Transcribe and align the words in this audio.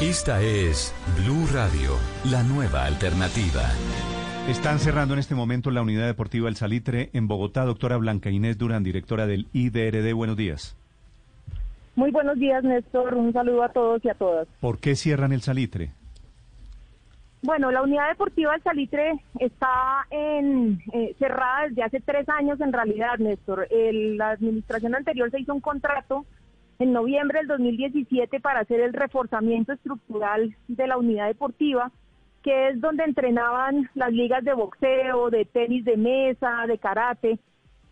Esta 0.00 0.40
es 0.40 0.94
Blue 1.16 1.48
Radio, 1.52 1.96
la 2.30 2.44
nueva 2.44 2.84
alternativa. 2.84 3.62
Están 4.48 4.78
cerrando 4.78 5.14
en 5.14 5.18
este 5.18 5.34
momento 5.34 5.72
la 5.72 5.82
unidad 5.82 6.06
deportiva 6.06 6.48
El 6.48 6.54
Salitre 6.54 7.10
en 7.14 7.26
Bogotá. 7.26 7.64
Doctora 7.64 7.96
Blanca 7.96 8.30
Inés 8.30 8.56
Durán, 8.58 8.84
directora 8.84 9.26
del 9.26 9.48
IDRD. 9.52 10.14
Buenos 10.14 10.36
días. 10.36 10.76
Muy 11.96 12.12
buenos 12.12 12.38
días, 12.38 12.62
Néstor. 12.62 13.12
Un 13.14 13.32
saludo 13.32 13.64
a 13.64 13.70
todos 13.70 14.04
y 14.04 14.08
a 14.08 14.14
todas. 14.14 14.46
¿Por 14.60 14.78
qué 14.78 14.94
cierran 14.94 15.32
el 15.32 15.42
Salitre? 15.42 15.90
Bueno, 17.42 17.72
la 17.72 17.82
unidad 17.82 18.08
deportiva 18.08 18.52
del 18.52 18.62
Salitre 18.62 19.20
está 19.40 20.06
en, 20.10 20.80
eh, 20.92 21.16
cerrada 21.18 21.66
desde 21.70 21.82
hace 21.82 21.98
tres 21.98 22.28
años 22.28 22.60
en 22.60 22.72
realidad, 22.72 23.18
Néstor. 23.18 23.66
la 23.70 24.30
administración 24.30 24.94
anterior 24.94 25.28
se 25.32 25.40
hizo 25.40 25.52
un 25.52 25.60
contrato 25.60 26.24
en 26.78 26.92
noviembre 26.92 27.40
del 27.40 27.48
2017 27.48 28.40
para 28.40 28.60
hacer 28.60 28.80
el 28.80 28.92
reforzamiento 28.92 29.72
estructural 29.72 30.54
de 30.68 30.86
la 30.86 30.96
unidad 30.96 31.26
deportiva, 31.26 31.90
que 32.42 32.68
es 32.68 32.80
donde 32.80 33.04
entrenaban 33.04 33.90
las 33.94 34.12
ligas 34.12 34.44
de 34.44 34.54
boxeo, 34.54 35.30
de 35.30 35.44
tenis 35.44 35.84
de 35.84 35.96
mesa, 35.96 36.66
de 36.68 36.78
karate. 36.78 37.38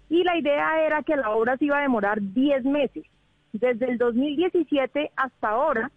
Y 0.08 0.22
la 0.22 0.38
idea 0.38 0.86
era 0.86 1.02
que 1.02 1.16
la 1.16 1.30
obra 1.30 1.56
se 1.56 1.64
iba 1.64 1.78
a 1.78 1.82
demorar 1.82 2.20
10 2.20 2.64
meses. 2.64 3.04
Desde 3.52 3.90
el 3.90 3.98
2017 3.98 5.10
hasta 5.16 5.48
ahora, 5.48 5.90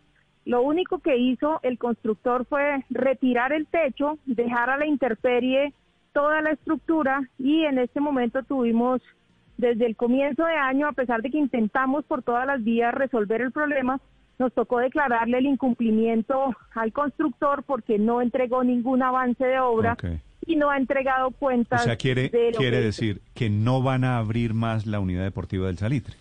lo 0.45 0.63
único 0.63 0.97
que 0.97 1.17
hizo 1.17 1.59
el 1.61 1.77
constructor 1.77 2.45
fue 2.45 2.83
retirar 2.89 3.53
el 3.53 3.67
techo, 3.67 4.17
dejar 4.25 4.71
a 4.71 4.77
la 4.77 4.87
intemperie 4.87 5.73
toda 6.11 6.41
la 6.41 6.51
estructura 6.51 7.21
y 7.37 7.65
en 7.65 7.77
este 7.77 7.99
momento 7.99 8.41
tuvimos 8.41 8.99
desde 9.59 9.85
el 9.85 9.97
comienzo 9.97 10.45
de 10.45 10.55
año, 10.55 10.88
a 10.88 10.93
pesar 10.93 11.21
de 11.21 11.29
que 11.29 11.38
intentamos 11.38 12.05
por 12.05 12.23
todas 12.23 12.47
las 12.47 12.63
vías 12.63 12.93
resolver 12.93 13.41
el 13.41 13.52
problema, 13.52 13.99
nos 14.39 14.53
tocó 14.53 14.79
declararle 14.79 15.39
el 15.39 15.47
incumplimiento 15.47 16.55
al 16.73 16.93
constructor 16.93 17.63
porque 17.63 17.99
no 17.99 18.21
entregó 18.21 18.63
ningún 18.63 19.03
avance 19.03 19.43
de 19.43 19.59
obra 19.59 19.97
y 20.45 20.55
no 20.55 20.69
ha 20.69 20.77
entregado 20.77 21.31
cuentas. 21.31 21.81
O 21.81 21.83
sea, 21.83 21.97
quiere, 21.97 22.31
quiere 22.57 22.80
decir 22.80 23.21
que 23.33 23.49
no 23.49 23.83
van 23.83 24.05
a 24.05 24.17
abrir 24.17 24.53
más 24.53 24.85
la 24.85 25.02
unidad 25.02 25.23
deportiva 25.23 25.67
del 25.67 25.77
Salitre. 25.77 26.15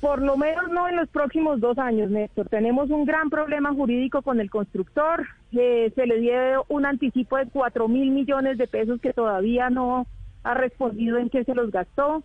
Por 0.00 0.22
lo 0.22 0.36
menos 0.36 0.70
no 0.70 0.88
en 0.88 0.94
los 0.94 1.08
próximos 1.08 1.60
dos 1.60 1.76
años, 1.78 2.08
Néstor. 2.08 2.48
Tenemos 2.48 2.88
un 2.90 3.04
gran 3.04 3.30
problema 3.30 3.74
jurídico 3.74 4.22
con 4.22 4.38
el 4.38 4.48
constructor. 4.48 5.26
Eh, 5.50 5.90
se 5.96 6.06
le 6.06 6.20
dio 6.20 6.64
un 6.68 6.86
anticipo 6.86 7.36
de 7.36 7.46
cuatro 7.46 7.88
mil 7.88 8.12
millones 8.12 8.58
de 8.58 8.68
pesos 8.68 9.00
que 9.00 9.12
todavía 9.12 9.70
no 9.70 10.06
ha 10.44 10.54
respondido 10.54 11.18
en 11.18 11.30
qué 11.30 11.42
se 11.42 11.54
los 11.54 11.72
gastó. 11.72 12.22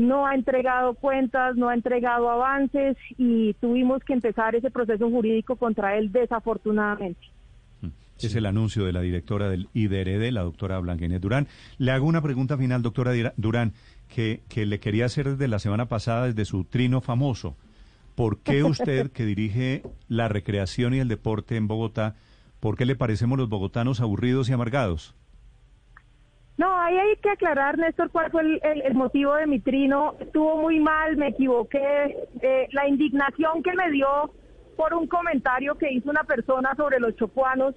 No 0.00 0.26
ha 0.26 0.34
entregado 0.34 0.94
cuentas, 0.94 1.56
no 1.56 1.68
ha 1.68 1.74
entregado 1.74 2.30
avances 2.30 2.96
y 3.18 3.52
tuvimos 3.60 4.02
que 4.02 4.14
empezar 4.14 4.54
ese 4.54 4.70
proceso 4.70 5.10
jurídico 5.10 5.56
contra 5.56 5.98
él 5.98 6.10
desafortunadamente. 6.10 7.20
Es 8.18 8.34
el 8.34 8.46
anuncio 8.46 8.86
de 8.86 8.94
la 8.94 9.02
directora 9.02 9.50
del 9.50 9.68
IDRD, 9.74 10.30
la 10.32 10.40
doctora 10.40 10.78
Blanca 10.78 11.06
Durán. 11.18 11.48
Le 11.76 11.90
hago 11.90 12.06
una 12.06 12.22
pregunta 12.22 12.56
final, 12.56 12.80
doctora 12.80 13.12
Durán 13.36 13.74
que, 14.08 14.42
que 14.48 14.64
le 14.64 14.80
quería 14.80 15.04
hacer 15.04 15.28
desde 15.28 15.48
la 15.48 15.58
semana 15.58 15.86
pasada, 15.86 16.26
desde 16.26 16.46
su 16.46 16.64
trino 16.64 17.02
famoso. 17.02 17.56
¿Por 18.14 18.40
qué 18.40 18.64
usted, 18.64 19.10
que 19.10 19.26
dirige 19.26 19.82
la 20.08 20.28
recreación 20.28 20.94
y 20.94 20.98
el 20.98 21.08
deporte 21.08 21.56
en 21.56 21.68
Bogotá, 21.68 22.16
por 22.58 22.78
qué 22.78 22.86
le 22.86 22.96
parecemos 22.96 23.38
los 23.38 23.50
bogotanos 23.50 24.00
aburridos 24.00 24.48
y 24.48 24.54
amargados? 24.54 25.14
No, 26.60 26.78
ahí 26.78 26.94
hay 26.98 27.16
que 27.22 27.30
aclarar, 27.30 27.78
Néstor, 27.78 28.10
cuál 28.10 28.30
fue 28.30 28.42
el, 28.42 28.94
motivo 28.94 29.34
de 29.34 29.46
mi 29.46 29.60
trino. 29.60 30.14
Estuvo 30.20 30.58
muy 30.58 30.78
mal, 30.78 31.16
me 31.16 31.28
equivoqué. 31.28 32.14
Eh, 32.42 32.68
la 32.72 32.86
indignación 32.86 33.62
que 33.62 33.72
me 33.72 33.90
dio 33.90 34.30
por 34.76 34.92
un 34.92 35.06
comentario 35.06 35.78
que 35.78 35.90
hizo 35.90 36.10
una 36.10 36.24
persona 36.24 36.74
sobre 36.76 37.00
los 37.00 37.16
chocuanos 37.16 37.74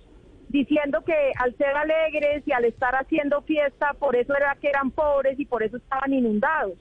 diciendo 0.50 1.02
que 1.06 1.32
al 1.40 1.56
ser 1.56 1.78
alegres 1.78 2.46
y 2.46 2.52
al 2.52 2.66
estar 2.66 2.94
haciendo 2.96 3.42
fiesta, 3.44 3.94
por 3.94 4.18
eso 4.18 4.36
era 4.36 4.54
que 4.60 4.68
eran 4.68 4.92
pobres 4.92 5.40
y 5.40 5.46
por 5.46 5.64
eso 5.64 5.78
estaban 5.78 6.12
inundados. 6.12 6.74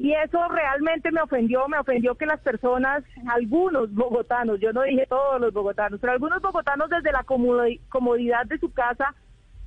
Y 0.00 0.12
eso 0.12 0.48
realmente 0.48 1.12
me 1.12 1.22
ofendió, 1.22 1.68
me 1.68 1.78
ofendió 1.78 2.16
que 2.16 2.26
las 2.26 2.40
personas, 2.40 3.04
algunos 3.28 3.94
bogotanos, 3.94 4.58
yo 4.58 4.72
no 4.72 4.82
dije 4.82 5.06
todos 5.08 5.40
los 5.40 5.52
bogotanos, 5.52 6.00
pero 6.00 6.12
algunos 6.12 6.42
bogotanos 6.42 6.90
desde 6.90 7.12
la 7.12 7.22
comodidad 7.22 8.46
de 8.46 8.58
su 8.58 8.72
casa 8.72 9.14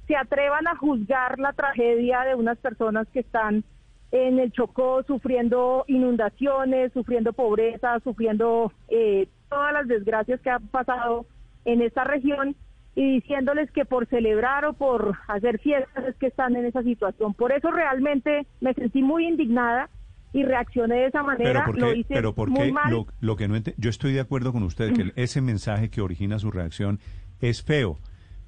se 0.07 0.15
atrevan 0.15 0.67
a 0.67 0.75
juzgar 0.75 1.39
la 1.39 1.53
tragedia 1.53 2.21
de 2.21 2.35
unas 2.35 2.57
personas 2.57 3.07
que 3.13 3.21
están 3.21 3.63
en 4.11 4.39
el 4.39 4.51
Chocó 4.51 5.03
sufriendo 5.03 5.85
inundaciones, 5.87 6.93
sufriendo 6.93 7.33
pobreza, 7.33 7.99
sufriendo 8.03 8.71
eh, 8.89 9.27
todas 9.49 9.73
las 9.73 9.87
desgracias 9.87 10.39
que 10.41 10.49
han 10.49 10.67
pasado 10.67 11.25
en 11.65 11.81
esta 11.81 12.03
región 12.03 12.55
y 12.95 13.15
diciéndoles 13.15 13.71
que 13.71 13.85
por 13.85 14.05
celebrar 14.07 14.65
o 14.65 14.73
por 14.73 15.17
hacer 15.27 15.59
fiestas 15.59 16.05
es 16.05 16.15
que 16.17 16.27
están 16.27 16.55
en 16.55 16.65
esa 16.65 16.83
situación. 16.83 17.33
Por 17.33 17.51
eso 17.51 17.71
realmente 17.71 18.45
me 18.61 18.73
sentí 18.75 19.01
muy 19.01 19.27
indignada 19.27 19.89
y 20.31 20.43
reaccioné 20.43 20.95
de 20.95 21.05
esa 21.07 21.23
manera. 21.23 21.63
Pero, 21.65 21.79
lo 21.79 21.93
hice 21.93 22.13
pero 22.13 22.33
porque 22.33 22.71
Lo, 22.89 23.07
lo, 23.19 23.35
que 23.35 23.47
no 23.47 23.55
yo 23.77 23.89
estoy 23.89 24.13
de 24.13 24.19
acuerdo 24.19 24.51
con 24.51 24.63
usted 24.63 24.93
que 24.93 25.11
ese 25.21 25.41
mensaje 25.41 25.89
que 25.89 26.01
origina 26.01 26.37
su 26.37 26.51
reacción 26.51 26.99
es 27.39 27.63
feo. 27.63 27.97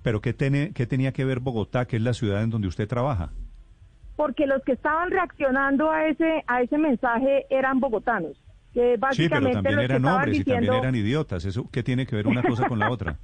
Pero 0.05 0.21
¿qué, 0.21 0.33
tiene, 0.33 0.71
¿qué 0.71 0.85
tenía 0.85 1.11
que 1.13 1.25
ver 1.25 1.39
Bogotá, 1.39 1.87
que 1.87 1.95
es 1.95 2.01
la 2.03 2.13
ciudad 2.13 2.43
en 2.43 2.51
donde 2.51 2.67
usted 2.67 2.87
trabaja? 2.87 3.31
Porque 4.15 4.45
los 4.45 4.61
que 4.61 4.73
estaban 4.73 5.09
reaccionando 5.09 5.89
a 5.89 6.05
ese 6.05 6.43
a 6.45 6.61
ese 6.61 6.77
mensaje 6.77 7.47
eran 7.49 7.79
bogotanos. 7.79 8.39
Que 8.71 8.97
básicamente 8.97 9.49
sí, 9.49 9.51
pero 9.51 9.63
también 9.63 9.79
eran 9.79 10.05
hombres 10.05 10.39
y 10.41 10.43
también 10.43 10.73
eran 10.75 10.93
idiotas. 10.93 11.43
¿Eso 11.45 11.67
qué 11.71 11.81
tiene 11.81 12.05
que 12.05 12.15
ver 12.15 12.27
una 12.27 12.43
cosa 12.43 12.67
con 12.67 12.77
la 12.77 12.91
otra? 12.91 13.17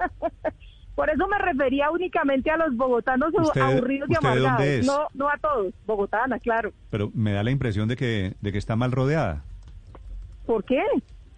Por 0.94 1.10
eso 1.10 1.28
me 1.28 1.36
refería 1.36 1.90
únicamente 1.90 2.50
a 2.50 2.56
los 2.56 2.74
bogotanos 2.78 3.34
aburridos 3.54 4.08
y 4.08 4.14
amargados. 4.16 4.86
No, 4.86 5.08
no 5.12 5.28
a 5.28 5.36
todos, 5.36 5.74
bogotana, 5.84 6.38
claro. 6.38 6.72
Pero 6.88 7.10
me 7.12 7.32
da 7.32 7.42
la 7.42 7.50
impresión 7.50 7.88
de 7.88 7.96
que, 7.96 8.36
de 8.40 8.52
que 8.52 8.58
está 8.58 8.74
mal 8.74 8.90
rodeada. 8.90 9.44
¿Por 10.46 10.64
qué? 10.64 10.82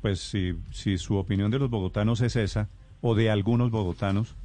Pues 0.03 0.21
si, 0.21 0.56
si 0.71 0.99
su 0.99 1.16
opinión 1.16 1.50
de 1.50 1.59
los 1.59 1.69
bogotanos 1.69 2.21
es 2.21 2.37
esa, 2.37 2.69
o 3.00 3.16
de 3.16 3.28
algunos 3.28 3.72
bogotanos. 3.72 4.37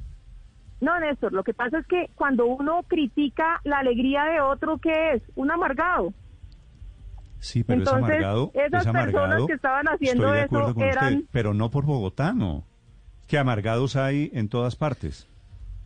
No, 0.80 0.98
Néstor, 0.98 1.32
lo 1.32 1.44
que 1.44 1.52
pasa 1.52 1.78
es 1.78 1.86
que 1.86 2.10
cuando 2.14 2.46
uno 2.46 2.82
critica 2.84 3.60
la 3.64 3.78
alegría 3.78 4.24
de 4.24 4.40
otro, 4.40 4.78
¿qué 4.78 5.12
es? 5.12 5.22
Un 5.36 5.50
amargado. 5.50 6.14
Sí, 7.38 7.64
pero 7.64 7.82
es 7.82 7.88
amargado. 7.88 8.50
Esas 8.54 8.86
personas 8.86 9.44
que 9.46 9.52
estaban 9.52 9.86
haciendo 9.88 10.34
eso 10.34 10.74
eran... 10.78 11.24
pero 11.32 11.54
no 11.54 11.70
por 11.70 11.84
bogotano 11.84 12.64
que 13.26 13.38
amargados 13.38 13.96
hay 13.96 14.30
en 14.34 14.48
todas 14.48 14.76
partes. 14.76 15.28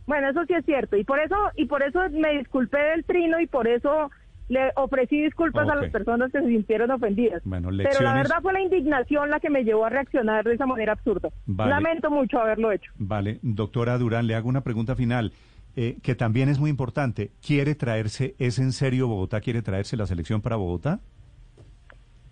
Bueno, 0.07 0.29
eso 0.29 0.45
sí 0.45 0.53
es 0.53 0.65
cierto 0.65 0.97
y 0.97 1.03
por 1.03 1.19
eso 1.19 1.35
y 1.55 1.65
por 1.65 1.81
eso 1.83 1.99
me 2.11 2.37
disculpé 2.37 2.77
del 2.77 3.05
trino 3.05 3.39
y 3.39 3.47
por 3.47 3.67
eso 3.67 4.11
le 4.47 4.71
ofrecí 4.75 5.21
disculpas 5.21 5.67
a 5.67 5.75
las 5.75 5.91
personas 5.91 6.31
que 6.31 6.39
se 6.39 6.47
sintieron 6.47 6.91
ofendidas. 6.91 7.41
Pero 7.43 8.01
la 8.01 8.13
verdad 8.13 8.41
fue 8.41 8.53
la 8.53 8.61
indignación 8.61 9.29
la 9.29 9.39
que 9.39 9.49
me 9.49 9.63
llevó 9.63 9.85
a 9.85 9.89
reaccionar 9.89 10.43
de 10.43 10.53
esa 10.53 10.65
manera 10.65 10.93
absurda. 10.93 11.29
Lamento 11.47 12.11
mucho 12.11 12.39
haberlo 12.39 12.71
hecho. 12.71 12.91
Vale, 12.97 13.39
doctora 13.41 13.97
Durán, 13.97 14.27
le 14.27 14.35
hago 14.35 14.49
una 14.49 14.61
pregunta 14.61 14.95
final. 14.95 15.31
Eh, 15.77 15.97
que 16.01 16.15
también 16.15 16.47
es 16.47 16.57
muy 16.57 16.69
importante. 16.69 17.31
¿Quiere 17.45 17.75
traerse, 17.75 18.33
es 18.39 18.59
en 18.59 18.71
serio 18.71 19.09
Bogotá, 19.09 19.41
quiere 19.41 19.61
traerse 19.61 19.97
la 19.97 20.05
selección 20.05 20.41
para 20.41 20.55
Bogotá? 20.55 21.01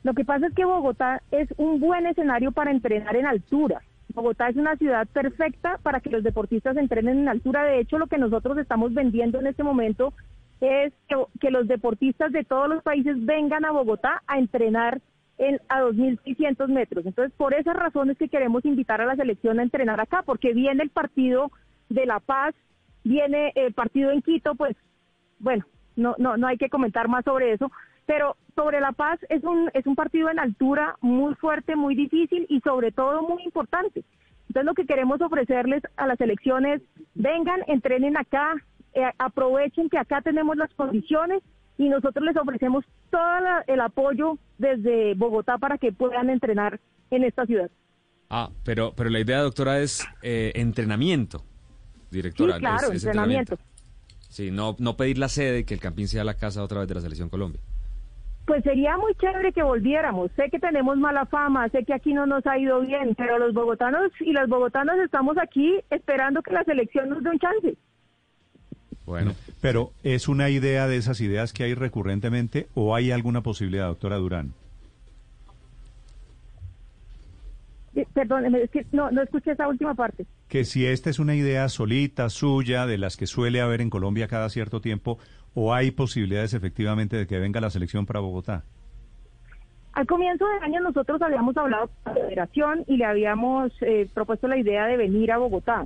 Lo 0.04 0.14
que 0.14 0.24
pasa 0.24 0.48
es 0.48 0.54
que 0.54 0.64
Bogotá 0.64 1.22
es 1.30 1.50
un 1.58 1.82
buen 1.82 2.06
escenario 2.06 2.54
para 2.54 2.72
entrenar 2.72 3.18
en 3.18 3.26
altura. 3.26 3.82
Bogotá 4.14 4.48
es 4.48 4.56
una 4.56 4.78
ciudad 4.78 5.08
perfecta 5.08 5.78
para 5.84 6.00
que 6.00 6.10
los 6.10 6.24
deportistas 6.24 6.78
entrenen 6.78 7.20
en 7.20 7.28
altura. 7.28 7.64
De 7.64 7.80
hecho, 7.80 7.98
lo 7.98 8.08
que 8.08 8.18
nosotros 8.18 8.58
estamos 8.58 8.94
vendiendo 8.94 9.42
en 9.42 9.48
este 9.48 9.64
momento 9.64 10.14
es 10.62 10.94
que, 11.40 11.52
los 11.52 11.68
deportistas 11.68 12.32
de 12.32 12.44
todos 12.44 12.70
los 12.70 12.84
países 12.84 13.24
vengan 13.26 13.66
a 13.66 13.72
Bogotá 13.72 14.22
a 14.28 14.40
entrenar 14.40 15.02
en, 15.38 15.60
a 15.70 15.82
2.600 15.82 16.68
metros. 16.68 17.06
Entonces, 17.06 17.34
por 17.36 17.54
esas 17.54 17.76
razones 17.76 18.18
que 18.18 18.30
queremos 18.30 18.64
invitar 18.66 19.02
a 19.02 19.06
la 19.06 19.16
selección 19.16 19.60
a 19.60 19.64
entrenar 19.64 20.00
acá, 20.00 20.24
porque 20.24 20.54
viene 20.54 20.84
el 20.84 20.90
partido 20.90 21.52
de 21.90 22.06
La 22.06 22.20
Paz, 22.20 22.56
viene 23.04 23.52
el 23.56 23.74
partido 23.74 24.12
en 24.12 24.22
Quito, 24.22 24.56
pues, 24.56 24.76
bueno, 25.40 25.66
no, 25.96 26.16
no, 26.18 26.38
no 26.38 26.48
hay 26.48 26.58
que 26.58 26.70
comentar 26.70 27.08
más 27.08 27.26
sobre 27.26 27.54
eso, 27.54 27.72
pero 28.06 28.36
sobre 28.56 28.80
La 28.80 28.92
Paz 28.92 29.20
es 29.30 29.44
un, 29.44 29.70
es 29.74 29.86
un 29.86 29.96
partido 29.96 30.30
en 30.30 30.40
altura 30.40 30.96
muy 31.02 31.36
fuerte, 31.36 31.76
muy 31.76 31.96
difícil 31.96 32.46
y 32.50 32.60
sobre 32.62 32.92
todo 32.92 33.22
muy 33.22 33.44
importante. 33.44 34.04
Entonces 34.48 34.66
lo 34.66 34.74
que 34.74 34.86
queremos 34.86 35.22
ofrecerles 35.22 35.84
a 35.98 36.06
las 36.06 36.20
elecciones, 36.22 36.82
vengan, 37.16 37.62
entrenen 37.68 38.18
acá, 38.18 38.54
eh, 38.94 39.12
aprovechen 39.18 39.90
que 39.90 39.98
acá 39.98 40.22
tenemos 40.22 40.58
las 40.58 40.74
condiciones 40.74 41.42
y 41.78 41.90
nosotros 41.90 42.26
les 42.26 42.38
ofrecemos 42.38 42.86
todo 43.10 43.22
el 43.68 43.82
apoyo 43.82 44.38
desde 44.58 45.14
Bogotá 45.16 45.58
para 45.58 45.78
que 45.78 45.92
puedan 45.92 46.30
entrenar 46.30 46.80
en 47.10 47.24
esta 47.24 47.46
ciudad. 47.46 47.70
Ah, 48.30 48.50
pero, 48.64 48.94
pero 48.96 49.10
la 49.10 49.20
idea, 49.20 49.42
doctora, 49.42 49.80
es 49.80 50.08
eh, 50.22 50.52
entrenamiento, 50.56 51.44
directora. 52.10 52.56
Sí, 52.56 52.60
claro, 52.60 52.92
entrenamiento. 52.92 53.58
Sí, 54.30 54.50
no, 54.50 54.76
no 54.80 54.98
pedir 54.98 55.20
la 55.20 55.30
sede 55.30 55.60
y 55.60 55.64
que 55.64 55.76
el 55.76 55.80
Campín 55.80 56.08
sea 56.08 56.24
la 56.24 56.34
casa 56.34 56.64
otra 56.64 56.80
vez 56.80 56.88
de 56.88 56.96
la 56.96 57.02
Selección 57.02 57.30
Colombia. 57.30 57.62
Pues 58.46 58.64
sería 58.64 58.98
muy 58.98 59.14
chévere 59.16 59.54
que 59.54 59.64
volviéramos. 59.64 60.32
Sé 60.36 60.50
que 60.50 60.60
tenemos 60.60 60.98
mala 60.98 61.26
fama, 61.28 61.70
sé 61.70 61.86
que 61.86 61.94
aquí 61.94 62.14
no 62.14 62.26
nos 62.26 62.46
ha 62.46 62.58
ido 62.58 62.82
bien, 62.82 63.16
pero 63.16 63.38
los 63.38 63.54
bogotanos 63.54 64.12
y 64.20 64.34
las 64.34 64.50
bogotanas 64.50 64.98
estamos 65.00 65.38
aquí 65.38 65.80
esperando 65.90 66.42
que 66.42 66.52
la 66.52 66.64
selección 66.64 67.10
nos 67.10 67.24
dé 67.24 67.30
un 67.30 67.40
chance. 67.40 67.78
Bueno, 69.06 69.34
pero 69.62 69.92
¿es 70.04 70.28
una 70.28 70.50
idea 70.50 70.88
de 70.88 70.98
esas 70.98 71.20
ideas 71.20 71.52
que 71.52 71.64
hay 71.64 71.74
recurrentemente 71.74 72.68
o 72.74 72.96
hay 72.96 73.12
alguna 73.12 73.42
posibilidad, 73.42 73.88
doctora 73.88 74.18
Durán? 74.18 74.54
Eh, 77.96 78.08
perdón, 78.14 78.56
es 78.56 78.72
que 78.72 78.86
no, 78.92 79.12
no 79.12 79.22
escuché 79.22 79.52
esa 79.52 79.68
última 79.68 79.94
parte. 79.94 80.26
Que 80.48 80.66
si 80.66 80.86
esta 80.86 81.10
es 81.10 81.20
una 81.20 81.36
idea 81.36 81.70
solita, 81.70 82.30
suya, 82.30 82.88
de 82.88 82.98
las 82.98 83.18
que 83.18 83.28
suele 83.28 83.62
haber 83.62 83.82
en 83.82 83.90
Colombia 83.90 84.28
cada 84.28 84.50
cierto 84.50 84.82
tiempo, 84.82 85.20
o 85.54 85.74
hay 85.74 85.92
posibilidades 85.92 86.54
efectivamente 86.54 87.18
de 87.18 87.28
que 87.28 87.40
venga 87.40 87.62
la 87.62 87.70
selección 87.70 88.06
para 88.06 88.20
Bogotá. 88.20 88.64
Al 89.94 90.08
comienzo 90.08 90.48
del 90.48 90.64
año 90.64 90.82
nosotros 90.82 91.22
habíamos 91.22 91.56
hablado 91.56 91.92
con 92.04 92.16
la 92.16 92.22
federación 92.22 92.84
y 92.88 92.98
le 92.98 93.06
habíamos 93.06 93.72
eh, 93.82 94.10
propuesto 94.12 94.48
la 94.48 94.58
idea 94.58 94.88
de 94.88 94.98
venir 94.98 95.32
a 95.32 95.38
Bogotá. 95.38 95.86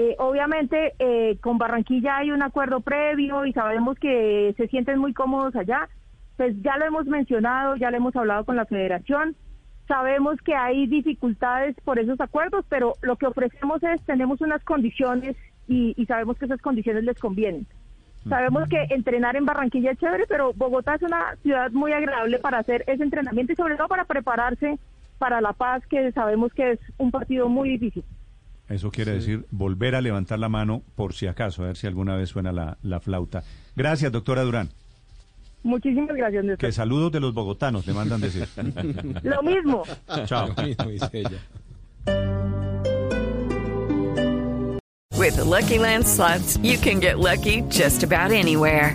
Eh, 0.00 0.16
obviamente 0.18 0.94
eh, 0.98 1.36
con 1.42 1.58
Barranquilla 1.58 2.16
hay 2.16 2.30
un 2.30 2.42
acuerdo 2.42 2.80
previo 2.80 3.44
y 3.44 3.52
sabemos 3.52 3.98
que 3.98 4.54
se 4.56 4.66
sienten 4.68 4.98
muy 4.98 5.12
cómodos 5.12 5.54
allá. 5.54 5.90
Pues 6.38 6.56
ya 6.62 6.78
lo 6.78 6.86
hemos 6.86 7.04
mencionado, 7.04 7.76
ya 7.76 7.90
lo 7.90 7.98
hemos 7.98 8.16
hablado 8.16 8.46
con 8.46 8.56
la 8.56 8.64
federación. 8.64 9.36
Sabemos 9.86 10.40
que 10.40 10.54
hay 10.54 10.86
dificultades 10.86 11.76
por 11.84 11.98
esos 11.98 12.18
acuerdos, 12.18 12.64
pero 12.70 12.94
lo 13.02 13.16
que 13.16 13.26
ofrecemos 13.26 13.82
es, 13.82 14.00
tenemos 14.06 14.40
unas 14.40 14.64
condiciones 14.64 15.36
y, 15.68 15.92
y 15.98 16.06
sabemos 16.06 16.38
que 16.38 16.46
esas 16.46 16.62
condiciones 16.62 17.04
les 17.04 17.18
convienen. 17.18 17.66
Sabemos 18.26 18.70
que 18.70 18.82
entrenar 18.94 19.36
en 19.36 19.44
Barranquilla 19.44 19.90
es 19.90 19.98
chévere, 19.98 20.24
pero 20.26 20.54
Bogotá 20.54 20.94
es 20.94 21.02
una 21.02 21.36
ciudad 21.42 21.70
muy 21.72 21.92
agradable 21.92 22.38
para 22.38 22.60
hacer 22.60 22.84
ese 22.86 23.02
entrenamiento 23.02 23.52
y 23.52 23.56
sobre 23.56 23.76
todo 23.76 23.88
para 23.88 24.06
prepararse 24.06 24.78
para 25.18 25.42
La 25.42 25.52
Paz, 25.52 25.86
que 25.90 26.10
sabemos 26.12 26.54
que 26.54 26.72
es 26.72 26.80
un 26.96 27.10
partido 27.10 27.50
muy 27.50 27.68
difícil. 27.68 28.02
Eso 28.70 28.90
quiere 28.92 29.12
decir 29.12 29.46
volver 29.50 29.96
a 29.96 30.00
levantar 30.00 30.38
la 30.38 30.48
mano 30.48 30.82
por 30.94 31.12
si 31.12 31.26
acaso, 31.26 31.64
a 31.64 31.66
ver 31.66 31.76
si 31.76 31.88
alguna 31.88 32.16
vez 32.16 32.28
suena 32.30 32.52
la, 32.52 32.78
la 32.82 33.00
flauta. 33.00 33.42
Gracias, 33.74 34.12
doctora 34.12 34.42
Durán. 34.42 34.70
Muchísimas 35.64 36.16
gracias, 36.16 36.44
Néstor. 36.44 36.68
Que 36.68 36.72
saludos 36.72 37.10
de 37.12 37.20
los 37.20 37.34
bogotanos, 37.34 37.86
le 37.86 37.92
mandan 37.92 38.20
decir. 38.20 38.48
Lo 39.22 39.42
mismo. 39.42 39.82
Chao. 40.24 40.54
Lo 40.56 40.62
mismo, 40.62 40.84
dice 40.88 41.10
ella. 41.12 41.38
With 45.18 45.36
the 45.36 45.44
Lucky 45.44 45.78
Land 45.78 46.06
slots, 46.06 46.56
you 46.62 46.78
can 46.78 46.98
get 47.00 47.18
lucky 47.18 47.62
just 47.68 48.02
about 48.02 48.30
anywhere. 48.32 48.94